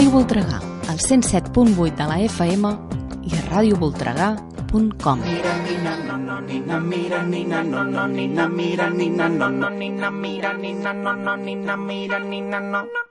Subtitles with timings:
[0.00, 0.58] Ràdio Voltregà,
[0.88, 2.70] al 107.8 de la FM
[3.28, 5.20] i a radiovoltregà.com.
[5.26, 10.10] Mira, nina, no, no, nina, mira, nina, no, no, nina, mira, nina, no, no, nina,
[10.10, 12.80] mira, nina, no, no, nina, mira, nina, no.
[12.80, 13.09] Un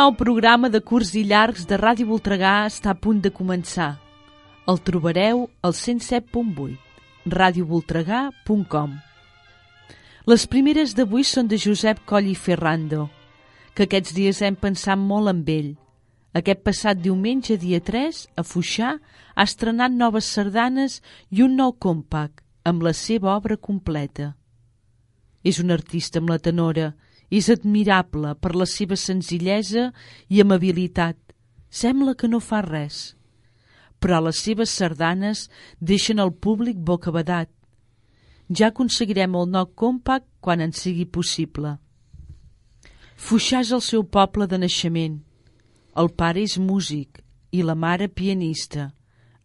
[0.00, 3.98] nou programa de curts i llargs de Ràdio Voltregà està a punt de començar.
[4.70, 6.76] El trobareu al 107.8,
[7.34, 8.94] radiovoltregà.com.
[10.32, 13.10] Les primeres d'avui són de Josep Coll i Ferrando,
[13.74, 15.70] que aquests dies hem pensat molt en ell.
[16.32, 18.94] Aquest passat diumenge, dia 3, a Fuixà,
[19.36, 24.32] ha estrenat noves sardanes i un nou compact, amb la seva obra completa.
[25.44, 26.94] És un artista amb la tenora,
[27.30, 29.90] és admirable per la seva senzillesa
[30.28, 31.16] i amabilitat.
[31.70, 33.14] Sembla que no fa res.
[34.02, 35.46] Però les seves sardanes
[35.78, 37.50] deixen el públic bocabadat.
[38.50, 41.76] Ja aconseguirem el nou compact quan en sigui possible.
[43.14, 45.20] Fuixà és el seu poble de naixement.
[45.94, 47.20] El pare és músic
[47.52, 48.90] i la mare pianista.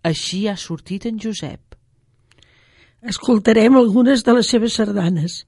[0.02, 1.76] Així ha sortit en Josep.
[3.06, 5.44] Escoltarem algunes de les seves sardanes.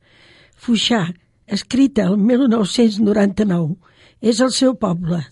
[0.57, 1.07] Fuixà,
[1.47, 3.77] escrita el 1999,
[4.21, 5.23] és el seu poble.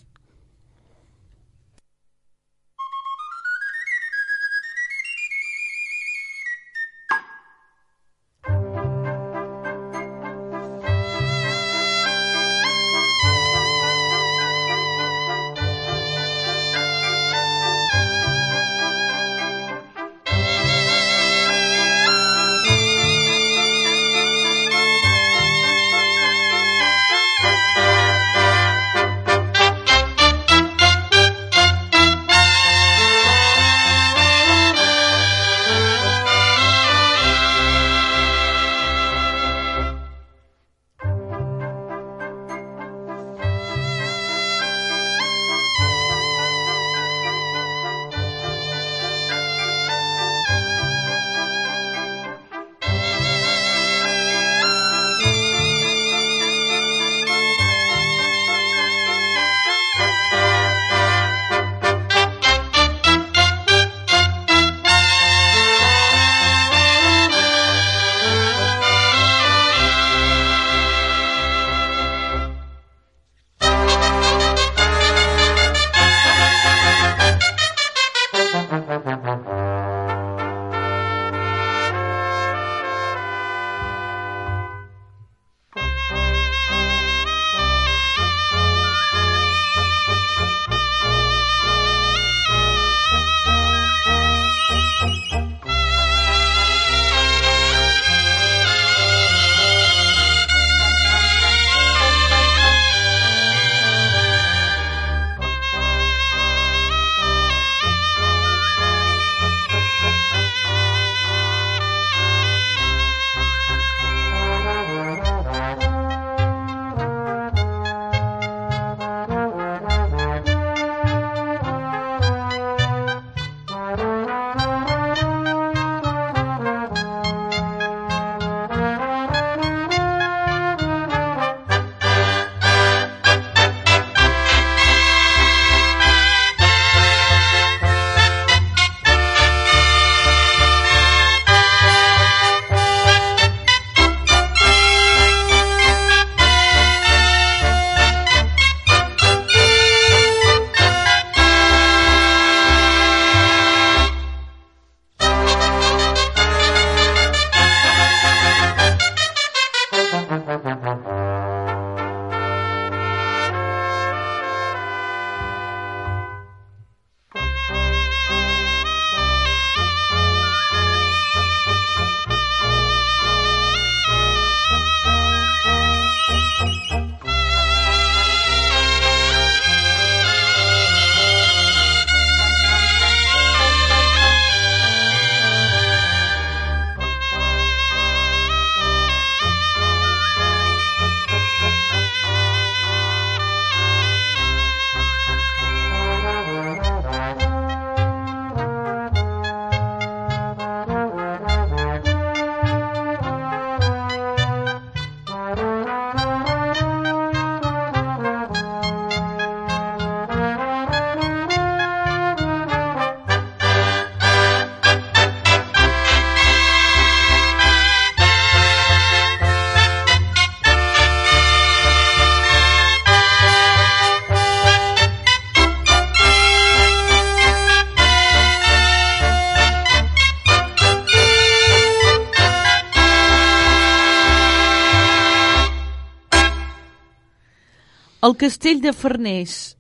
[238.26, 239.76] El castell de Farners,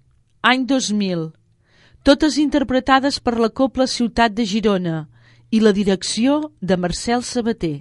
[0.46, 1.22] any 2000,
[2.06, 4.98] totes interpretades per la Copla Ciutat de Girona
[5.50, 7.80] i la direcció de Marcel Sabater.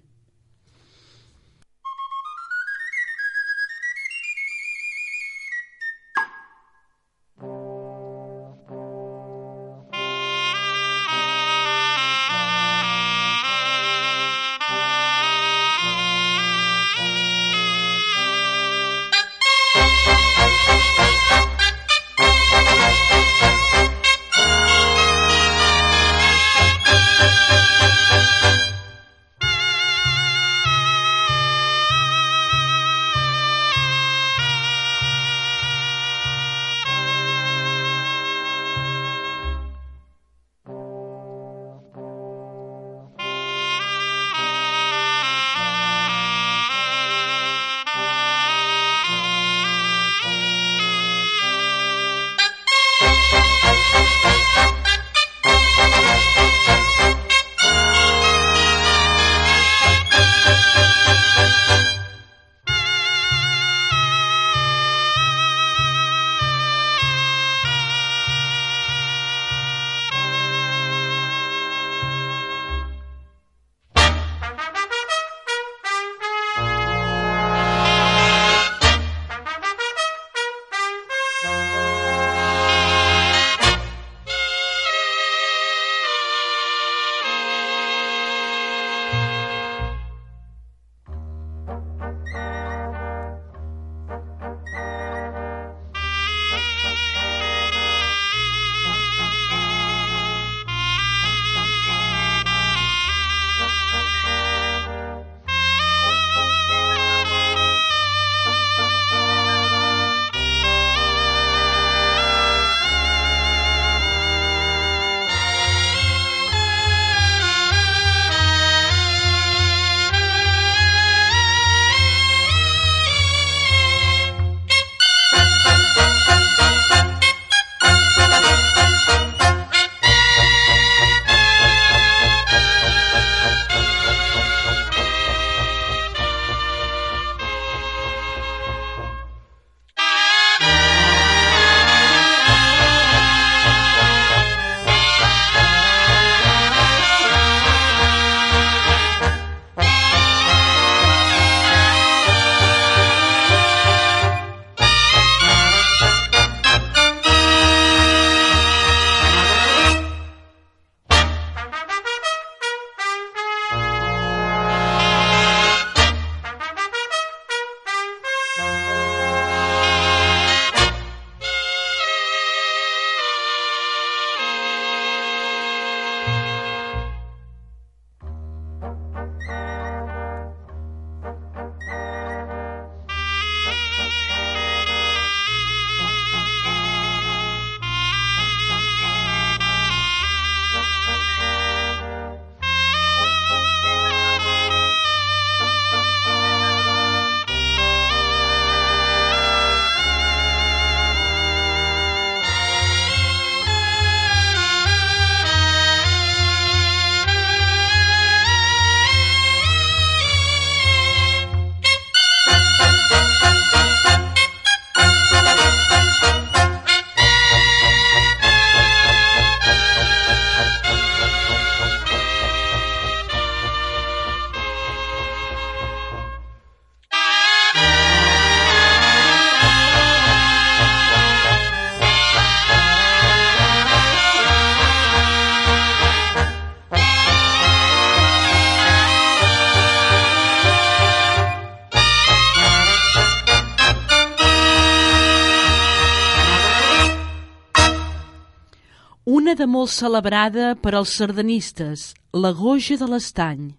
[249.85, 253.75] Molt celebrada per als sardanistes, la Goja de l'Estany.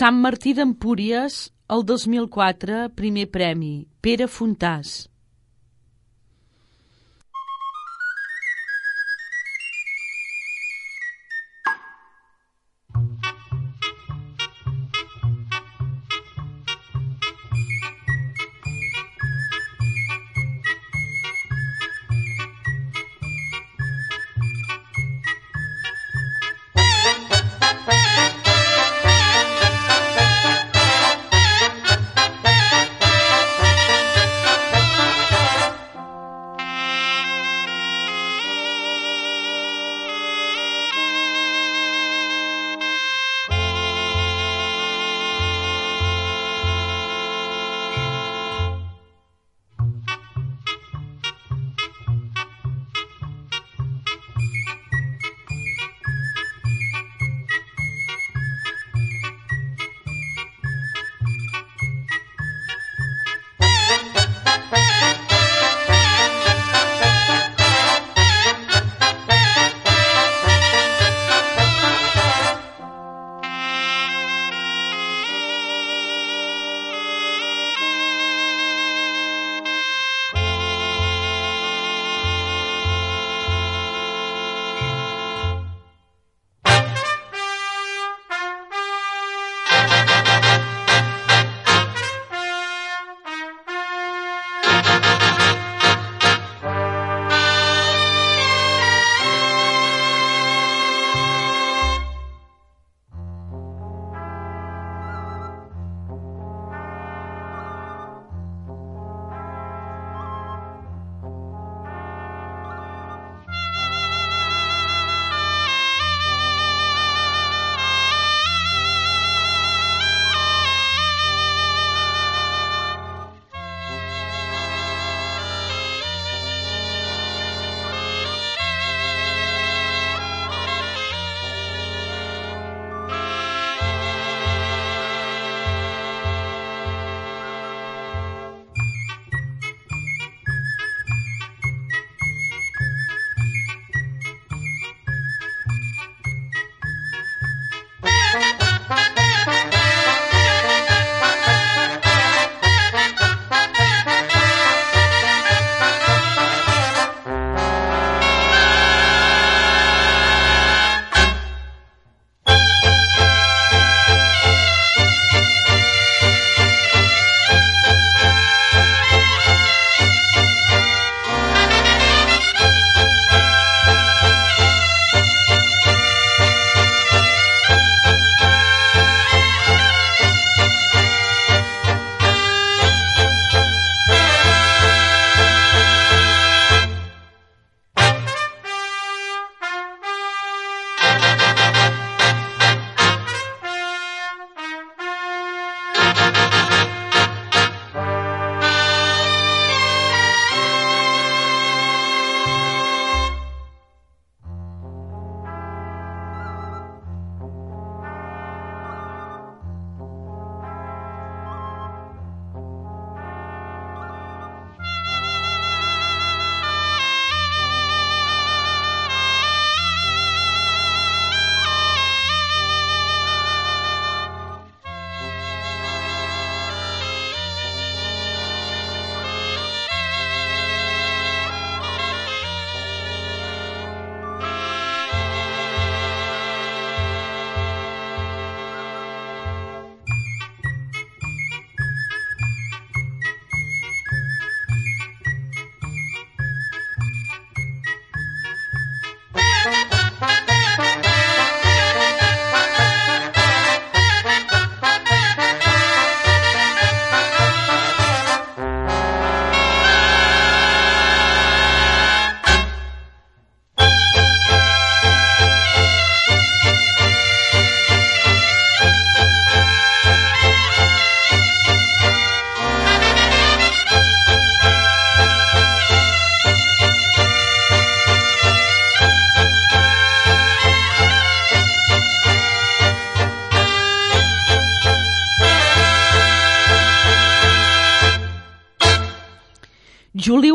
[0.00, 1.34] Sant Martí d'Empúries,
[1.74, 4.92] el 2004, primer premi, Pere Fontàs.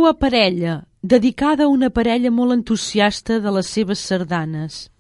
[0.06, 4.92] Juliu a parella, dedicada a una parella molt entusiasta de les seves sardanes.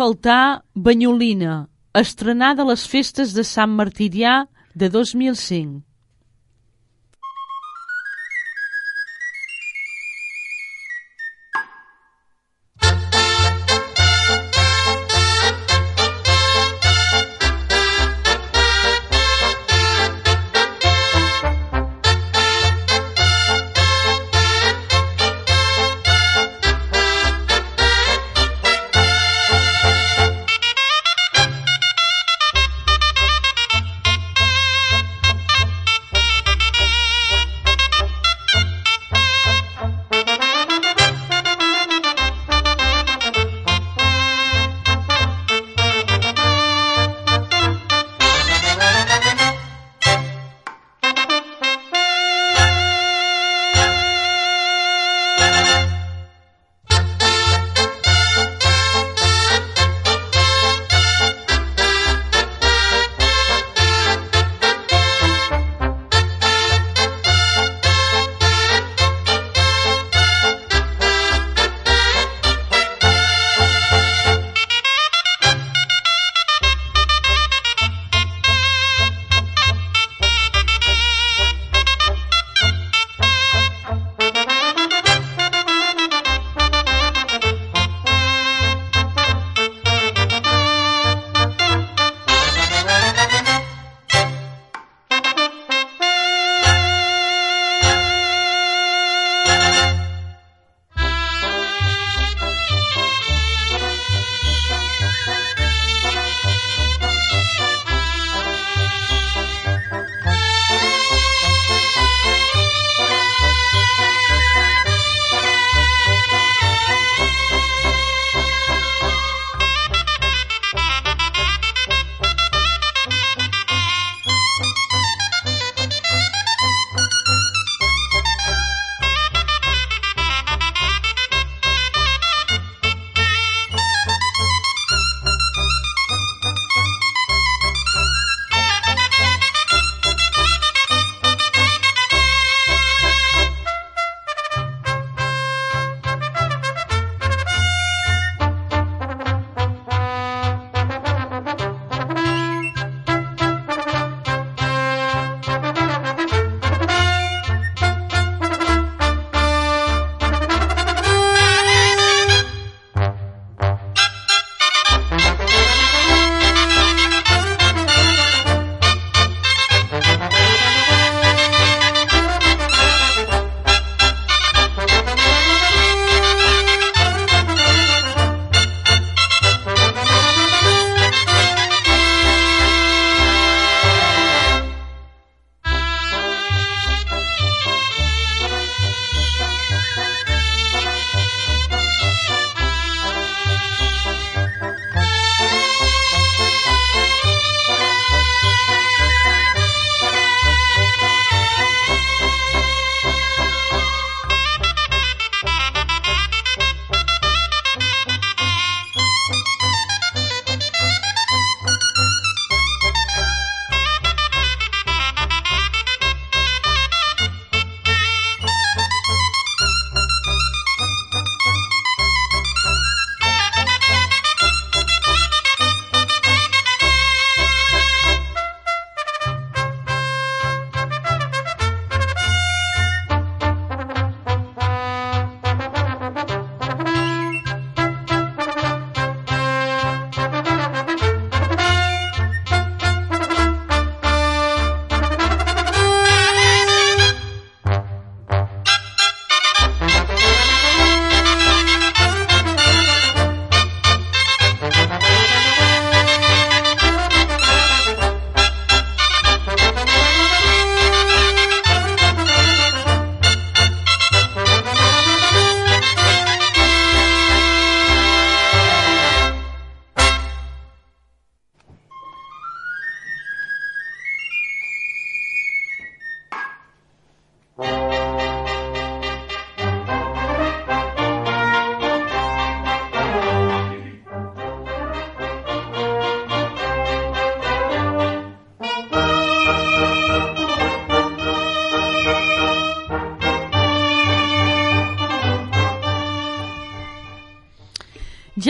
[0.00, 5.82] Faltar Banyolina, estrenada a les festes de Sant Martirià de 2005.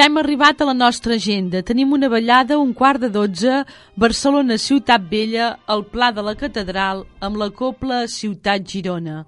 [0.00, 1.60] Ja hem arribat a la nostra agenda.
[1.60, 3.66] Tenim una ballada un quart de dotze,
[4.00, 9.26] Barcelona Ciutat Vella, al Pla de la Catedral, amb la Copla Ciutat Girona.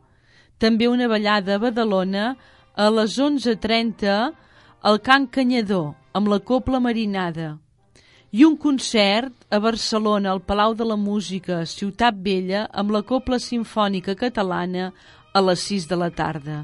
[0.57, 2.23] També una ballada a Badalona,
[2.73, 4.15] a les 11.30,
[4.81, 7.59] al Can Canyador, amb la Copla Marinada.
[8.33, 13.37] I un concert a Barcelona, al Palau de la Música, Ciutat Vella, amb la Copla
[13.37, 14.89] Simfònica Catalana,
[15.35, 16.63] a les 6 de la tarda.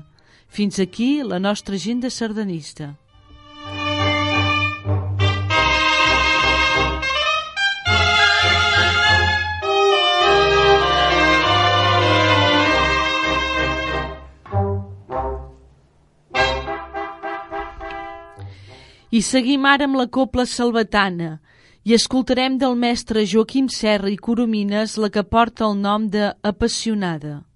[0.48, 2.94] Fins aquí la nostra agenda sardanista.
[19.10, 21.38] I seguim ara amb la copla salvatana
[21.88, 27.47] i escoltarem del mestre Joaquim Serra i Coromines la que porta el nom de Apassionada.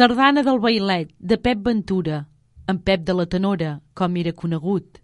[0.00, 2.22] Sardana del Bailet, de Pep Ventura,
[2.72, 4.99] en Pep de la Tenora, com era conegut.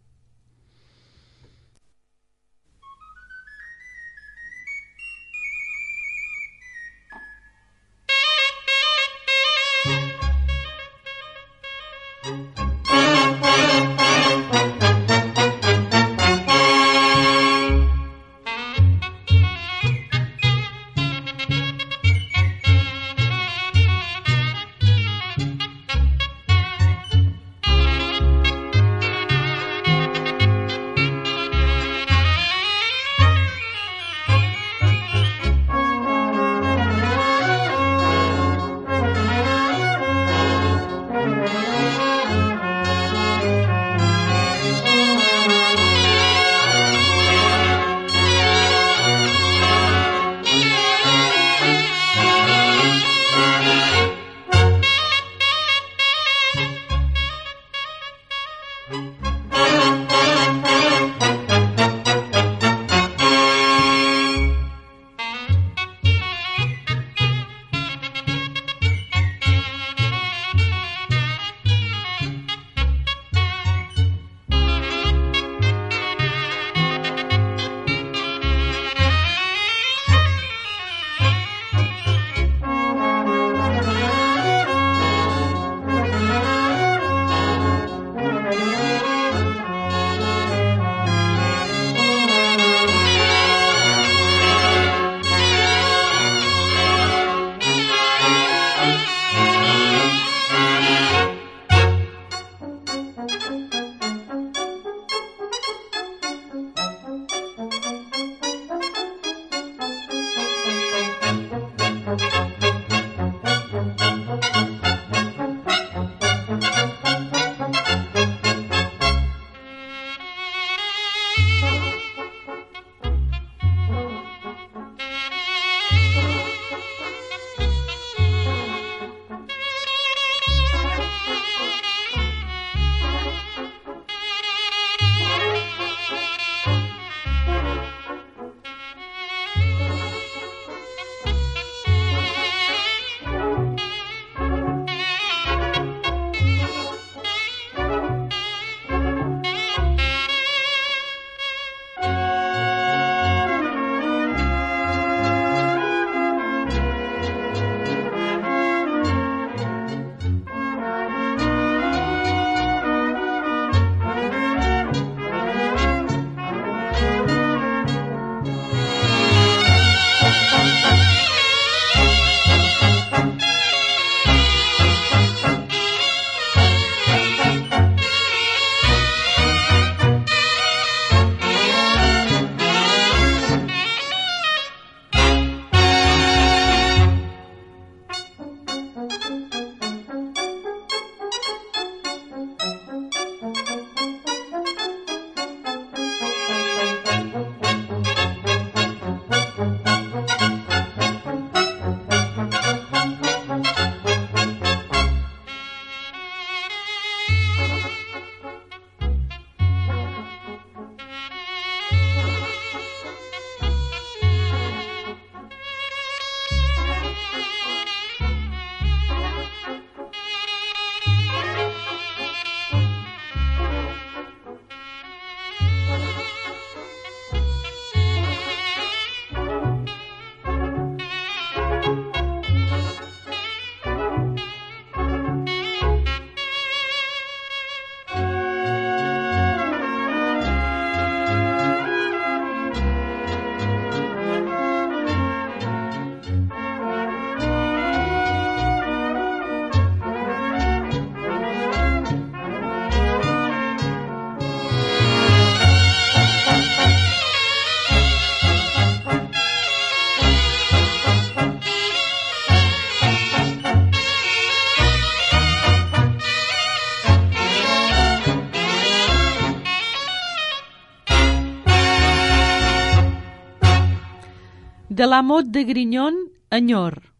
[274.97, 276.15] De la mot de Grinyon,
[276.51, 277.16] enyor.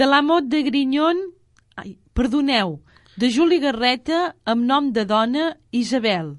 [0.00, 1.18] de la mot de Grinyon...
[1.76, 2.78] Ai, perdoneu,
[3.20, 6.38] de Juli Garreta amb nom de dona Isabel.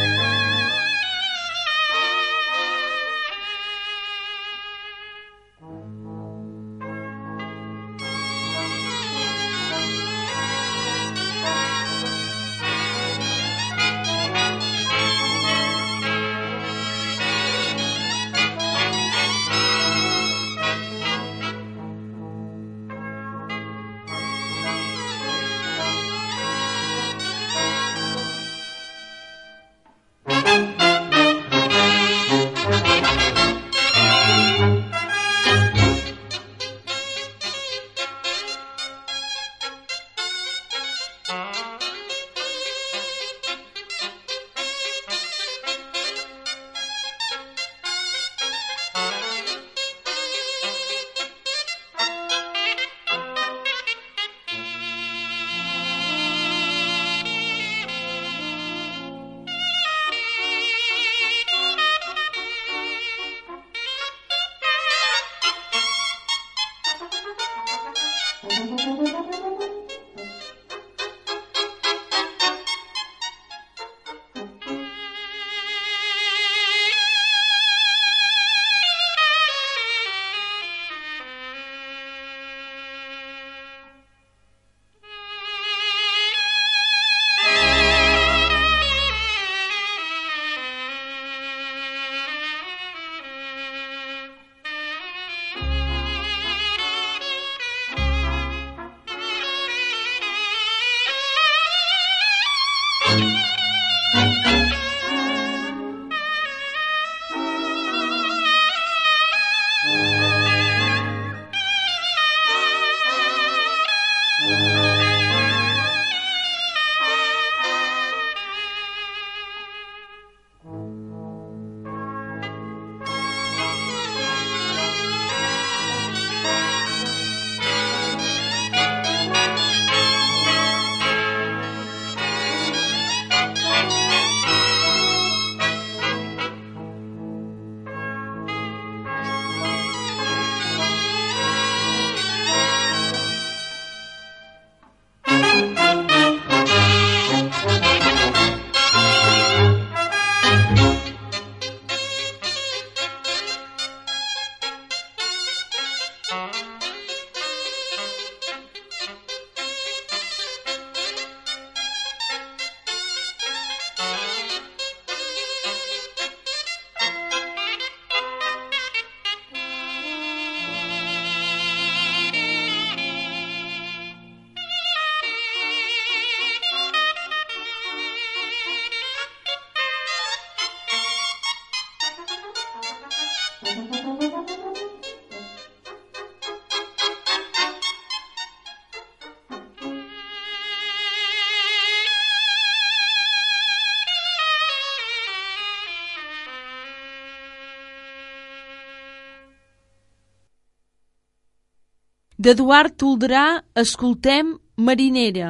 [202.41, 203.41] D'Eduard Toldrà
[203.77, 205.49] escoltem Marinera.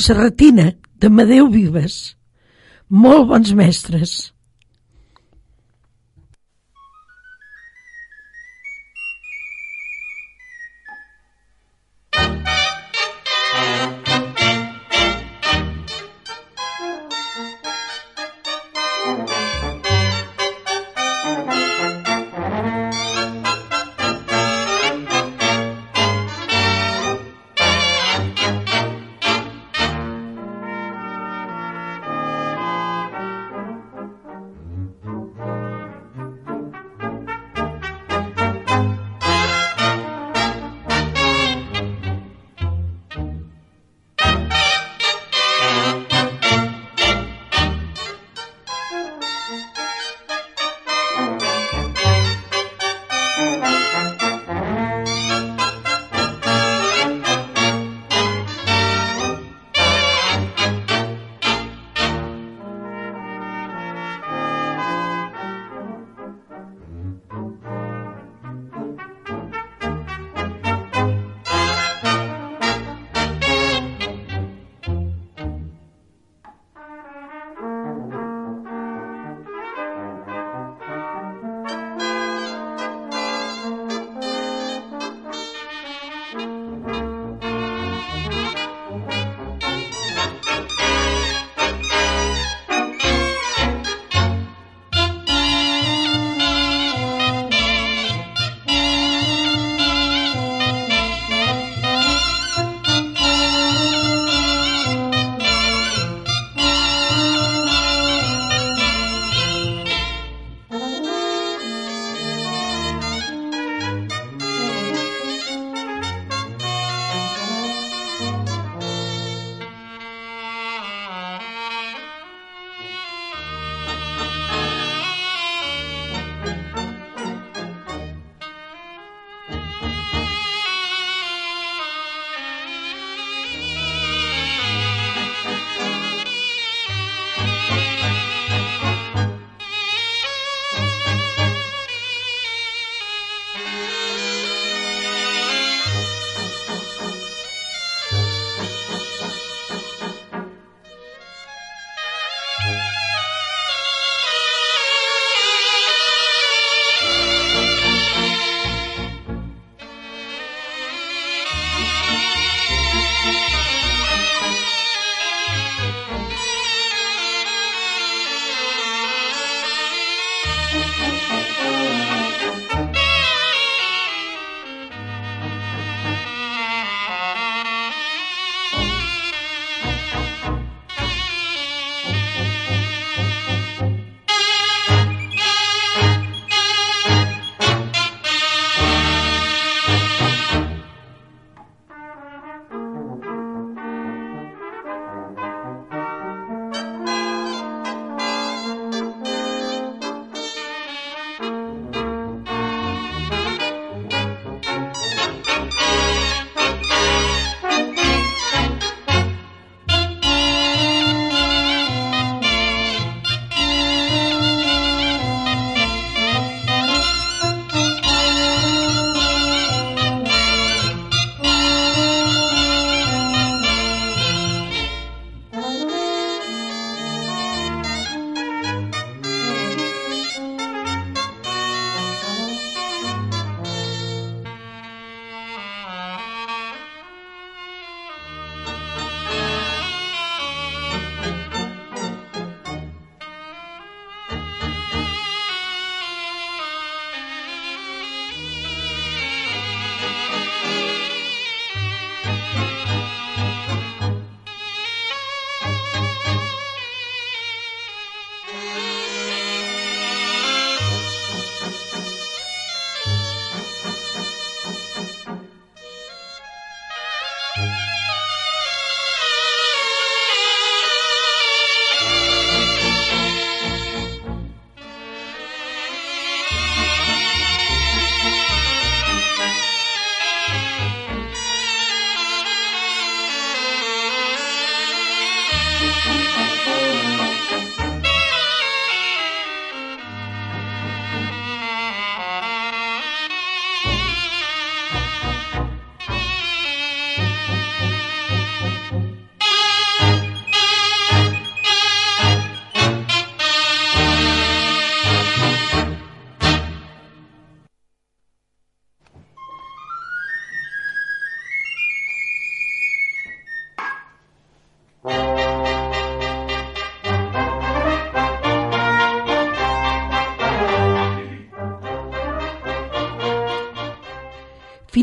[0.00, 1.94] Montserratina, d'Amadeu Vives.
[2.88, 4.32] Molt bons mestres.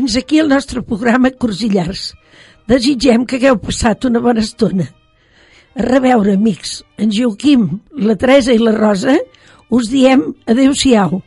[0.08, 2.14] Fins aquí el nostre programa Corsillars.
[2.64, 4.86] Desitgem que hagueu passat una bona estona.
[5.76, 6.78] A reveure, amics.
[6.96, 9.18] En Joaquim, la Teresa i la Rosa
[9.68, 11.20] us diem adeu-siau.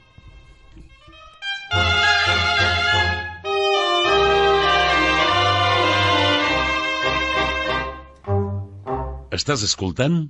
[9.30, 10.24] Estàs escoltant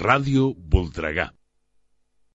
[0.00, 1.28] Ràdio Voltregà.